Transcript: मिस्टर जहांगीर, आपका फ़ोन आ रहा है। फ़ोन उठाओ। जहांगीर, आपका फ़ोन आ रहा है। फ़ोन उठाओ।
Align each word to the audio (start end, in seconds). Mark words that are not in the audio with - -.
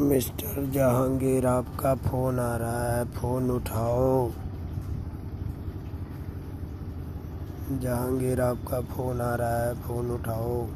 मिस्टर 0.00 0.70
जहांगीर, 0.70 1.46
आपका 1.46 1.94
फ़ोन 1.94 2.38
आ 2.38 2.56
रहा 2.56 2.96
है। 2.96 3.04
फ़ोन 3.04 3.50
उठाओ। 3.50 4.30
जहांगीर, 7.78 8.40
आपका 8.40 8.80
फ़ोन 8.80 9.20
आ 9.20 9.34
रहा 9.34 9.66
है। 9.66 9.74
फ़ोन 9.74 10.10
उठाओ। 10.10 10.66